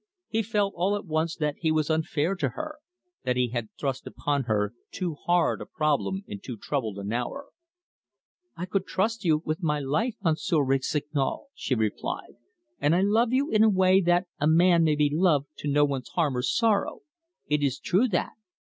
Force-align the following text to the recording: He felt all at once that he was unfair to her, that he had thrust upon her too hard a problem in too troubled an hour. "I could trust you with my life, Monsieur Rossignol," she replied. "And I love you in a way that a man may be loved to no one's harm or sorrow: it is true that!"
He 0.29 0.41
felt 0.41 0.73
all 0.75 0.95
at 0.95 1.05
once 1.05 1.35
that 1.35 1.57
he 1.59 1.71
was 1.71 1.91
unfair 1.91 2.33
to 2.33 2.49
her, 2.49 2.77
that 3.23 3.35
he 3.37 3.49
had 3.49 3.69
thrust 3.79 4.07
upon 4.07 4.45
her 4.45 4.73
too 4.89 5.13
hard 5.13 5.61
a 5.61 5.67
problem 5.67 6.23
in 6.25 6.39
too 6.39 6.57
troubled 6.57 6.97
an 6.97 7.13
hour. 7.13 7.49
"I 8.57 8.65
could 8.65 8.87
trust 8.87 9.23
you 9.23 9.43
with 9.45 9.61
my 9.61 9.79
life, 9.79 10.15
Monsieur 10.23 10.63
Rossignol," 10.63 11.49
she 11.53 11.75
replied. 11.75 12.33
"And 12.79 12.95
I 12.95 13.01
love 13.01 13.31
you 13.31 13.51
in 13.51 13.61
a 13.61 13.69
way 13.69 14.01
that 14.01 14.25
a 14.39 14.47
man 14.47 14.83
may 14.83 14.95
be 14.95 15.11
loved 15.13 15.49
to 15.57 15.67
no 15.67 15.85
one's 15.85 16.09
harm 16.09 16.35
or 16.35 16.41
sorrow: 16.41 17.01
it 17.45 17.61
is 17.61 17.77
true 17.79 18.07
that!" 18.07 18.33